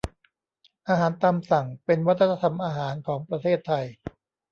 [0.87, 3.85] อาหารตามสั่ง เป็นวัฒนธรรมอาหารของประเทศไทย